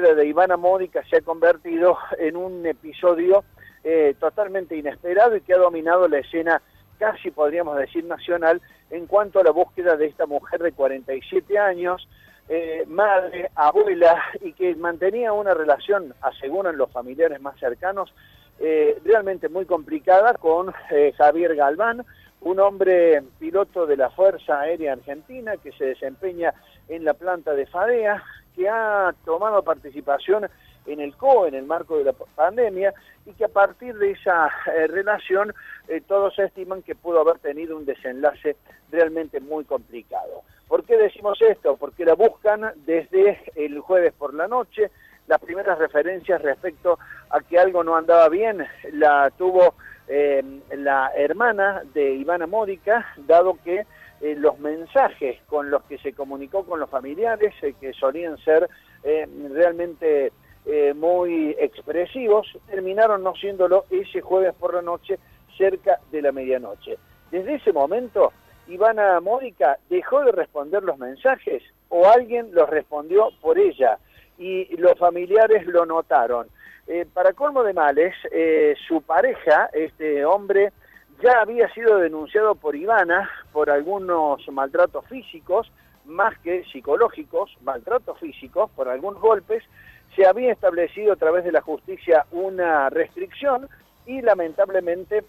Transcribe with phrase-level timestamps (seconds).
[0.00, 3.44] de Ivana Módica se ha convertido en un episodio
[3.84, 6.62] eh, totalmente inesperado y que ha dominado la escena
[6.98, 8.60] casi podríamos decir nacional
[8.90, 12.08] en cuanto a la búsqueda de esta mujer de 47 años,
[12.48, 18.12] eh, madre, abuela, y que mantenía una relación, aseguran los familiares más cercanos,
[18.58, 20.72] eh, realmente muy complicada con
[21.16, 22.04] Javier Galván,
[22.42, 26.54] un hombre piloto de la Fuerza Aérea Argentina que se desempeña
[26.88, 28.22] en la planta de Fadea,
[28.54, 30.48] que ha tomado participación
[30.86, 32.94] en el CO en el marco de la pandemia
[33.26, 35.54] y que a partir de esa eh, relación
[35.88, 38.56] eh, todos estiman que pudo haber tenido un desenlace
[38.90, 40.42] realmente muy complicado.
[40.68, 41.76] ¿Por qué decimos esto?
[41.76, 44.90] Porque la buscan desde el jueves por la noche.
[45.26, 49.74] Las primeras referencias respecto a que algo no andaba bien la tuvo
[50.08, 50.42] eh,
[50.76, 53.86] la hermana de Ivana Módica, dado que
[54.20, 58.68] los mensajes con los que se comunicó con los familiares, que solían ser
[59.02, 60.32] realmente
[60.66, 65.18] eh, muy expresivos, terminaron no siéndolo ese jueves por la noche,
[65.56, 66.98] cerca de la medianoche.
[67.30, 68.32] Desde ese momento,
[68.68, 73.98] Ivana Módica dejó de responder los mensajes o alguien los respondió por ella
[74.38, 76.46] y los familiares lo notaron.
[76.86, 80.72] Eh, para colmo de males, eh, su pareja, este hombre,
[81.22, 85.70] ya había sido denunciado por Ivana por algunos maltratos físicos,
[86.04, 89.62] más que psicológicos, maltratos físicos, por algunos golpes,
[90.16, 93.68] se había establecido a través de la justicia una restricción
[94.06, 95.24] y lamentablemente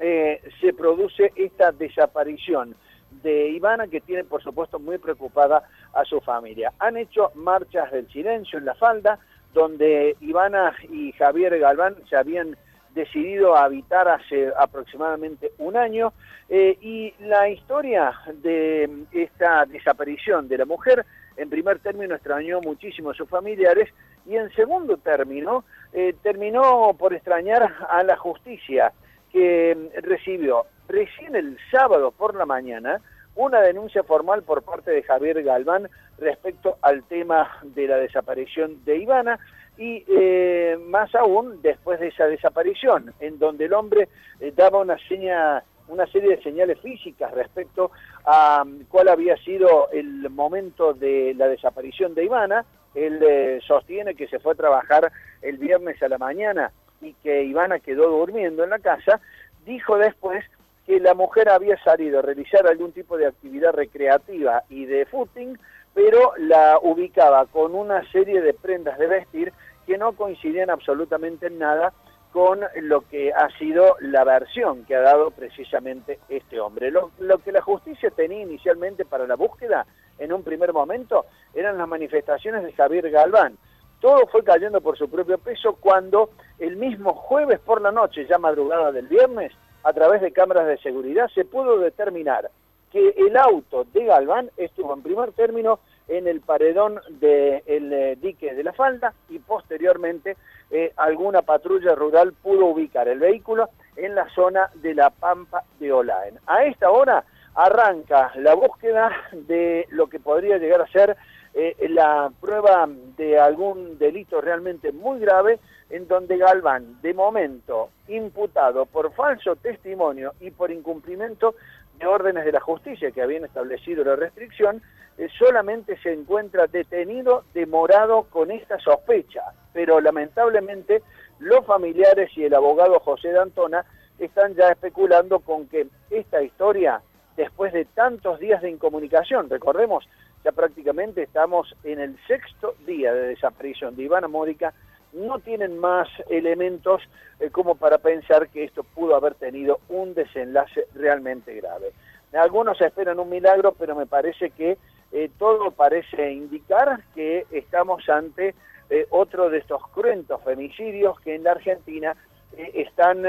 [0.00, 2.74] eh, se produce esta desaparición
[3.22, 5.62] de Ivana que tiene por supuesto muy preocupada
[5.94, 6.72] a su familia.
[6.80, 9.18] Han hecho marchas del silencio en la falda
[9.54, 12.56] donde Ivana y Javier Galván se habían
[12.94, 16.12] decidido habitar hace aproximadamente un año
[16.48, 21.04] eh, y la historia de esta desaparición de la mujer
[21.36, 23.90] en primer término extrañó muchísimo a sus familiares
[24.26, 28.92] y en segundo término eh, terminó por extrañar a la justicia
[29.32, 30.66] que mm, recibió.
[30.88, 33.00] Recién el sábado por la mañana
[33.36, 38.98] una denuncia formal por parte de Javier Galván respecto al tema de la desaparición de
[38.98, 39.38] Ivana
[39.76, 44.08] y eh, más aún después de esa desaparición, en donde el hombre
[44.40, 47.90] eh, daba una seña una serie de señales físicas respecto
[48.24, 52.64] a mm, cuál había sido el momento de la desaparición de Ivana.
[52.94, 55.12] Él eh, sostiene que se fue a trabajar
[55.42, 56.72] el viernes a la mañana
[57.02, 59.20] y que Ivana quedó durmiendo en la casa.
[59.66, 60.44] Dijo después
[60.86, 65.58] que la mujer había salido a realizar algún tipo de actividad recreativa y de footing,
[65.94, 69.52] pero la ubicaba con una serie de prendas de vestir
[69.86, 71.92] que no coincidían absolutamente en nada
[72.32, 76.90] con lo que ha sido la versión que ha dado precisamente este hombre.
[76.90, 77.10] Lo,
[77.44, 79.86] que la justicia tenía inicialmente para la búsqueda,
[80.18, 83.56] en un primer momento, eran las manifestaciones de Javier Galván.
[84.00, 88.38] Todo fue cayendo por su propio peso cuando el mismo jueves por la noche, ya
[88.38, 89.52] madrugada del viernes,
[89.84, 92.50] a través de cámaras de seguridad, se pudo determinar
[92.90, 98.54] que el auto de Galván estuvo en primer término en el paredón del eh, dique
[98.54, 100.36] de la falda y posteriormente
[100.70, 105.92] eh, alguna patrulla rural pudo ubicar el vehículo en la zona de la Pampa de
[105.92, 106.38] Olaen.
[106.46, 107.24] A esta hora
[107.54, 111.16] arranca la búsqueda de lo que podría llegar a ser
[111.54, 118.86] eh, la prueba de algún delito realmente muy grave en donde Galván, de momento imputado
[118.86, 121.54] por falso testimonio y por incumplimiento
[121.98, 124.82] de órdenes de la justicia que habían establecido la restricción,
[125.16, 129.42] eh, solamente se encuentra detenido, demorado con esta sospecha.
[129.72, 131.02] Pero lamentablemente
[131.38, 133.84] los familiares y el abogado José D'Antona
[134.18, 137.00] están ya especulando con que esta historia,
[137.36, 140.08] después de tantos días de incomunicación, recordemos,
[140.44, 144.74] ya prácticamente estamos en el sexto día de desaparición de Ivana Módica,
[145.14, 147.00] no tienen más elementos
[147.40, 151.92] eh, como para pensar que esto pudo haber tenido un desenlace realmente grave.
[152.34, 154.76] Algunos esperan un milagro, pero me parece que
[155.12, 158.54] eh, todo parece indicar que estamos ante
[158.90, 162.16] eh, otro de estos cruentos femicidios que en la Argentina
[162.56, 163.24] están,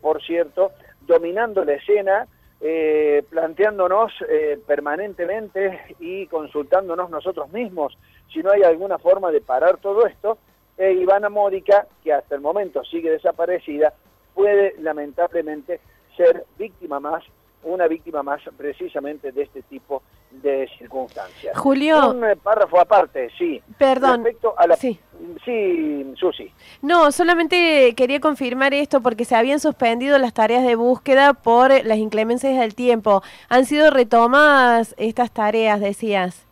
[0.00, 0.72] por cierto,
[1.06, 2.26] dominando la escena,
[3.28, 4.12] planteándonos
[4.66, 7.96] permanentemente y consultándonos nosotros mismos
[8.32, 10.38] si no hay alguna forma de parar todo esto
[10.76, 13.94] e Ivana Módica, que hasta el momento sigue desaparecida,
[14.34, 15.80] puede lamentablemente
[16.16, 17.22] ser víctima más,
[17.64, 21.56] una víctima más precisamente de este tipo de circunstancias.
[21.56, 22.10] Julio.
[22.10, 23.62] Un eh, párrafo aparte, sí.
[23.78, 24.24] Perdón.
[24.24, 24.76] Respecto a la...
[24.76, 24.98] Sí.
[25.44, 26.52] Sí, Susi.
[26.82, 31.98] No, solamente quería confirmar esto porque se habían suspendido las tareas de búsqueda por las
[31.98, 33.22] inclemencias del tiempo.
[33.48, 36.44] ¿Han sido retomadas estas tareas, decías?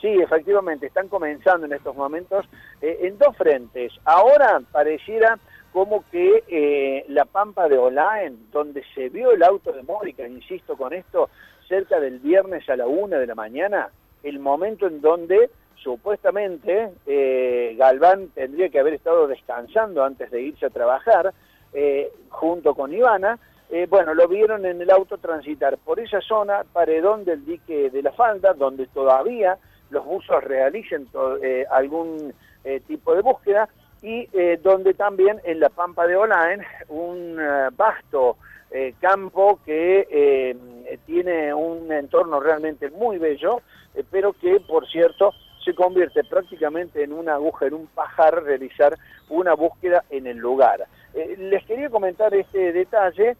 [0.00, 2.44] Sí, efectivamente, están comenzando en estos momentos
[2.80, 3.92] eh, en dos frentes.
[4.04, 5.38] Ahora pareciera
[5.72, 10.76] como que eh, la Pampa de Olaen, donde se vio el auto de Mónica, insisto
[10.76, 11.30] con esto,
[11.68, 13.88] cerca del viernes a la una de la mañana,
[14.22, 20.66] el momento en donde supuestamente eh, Galván tendría que haber estado descansando antes de irse
[20.66, 21.32] a trabajar,
[22.28, 23.38] junto con Ivana,
[23.88, 28.12] bueno, lo vieron en el auto transitar por esa zona, paredón del dique de la
[28.12, 29.56] falda, donde todavía
[29.92, 31.06] los buzos realicen
[31.42, 32.34] eh, algún
[32.64, 33.68] eh, tipo de búsqueda
[34.02, 37.38] y eh, donde también en la Pampa de Olaen un
[37.76, 38.36] vasto
[39.00, 40.56] campo que
[41.04, 43.60] tiene un entorno realmente muy bello,
[44.10, 48.96] pero que por cierto se convierte prácticamente en una aguja, en un pajar realizar
[49.28, 50.86] una búsqueda en el lugar.
[51.14, 53.36] les quería comentar este detalle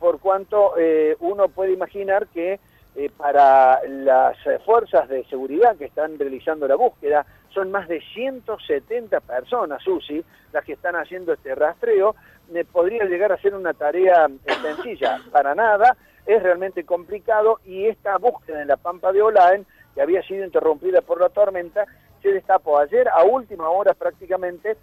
[0.00, 0.74] por cuanto
[1.20, 2.58] uno puede imaginar que
[2.96, 7.26] eh, para las fuerzas de seguridad que están realizando la búsqueda.
[7.52, 12.14] Son más de 170 personas, Susi, las que están haciendo este rastreo.
[12.54, 17.86] Eh, podría llegar a ser una tarea eh, sencilla, para nada, es realmente complicado y
[17.86, 21.86] esta búsqueda en la Pampa de Olaen, que había sido interrumpida por la tormenta,
[22.22, 24.76] se destapó ayer a última hora prácticamente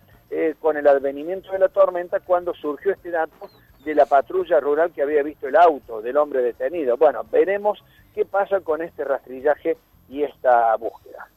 [0.60, 3.50] con el advenimiento de la tormenta cuando surgió este dato
[3.84, 6.98] de la patrulla rural que había visto el auto del hombre detenido.
[6.98, 7.84] Bueno, veremos
[8.14, 9.78] qué pasa con este rastrillaje
[10.10, 11.28] y esta búsqueda.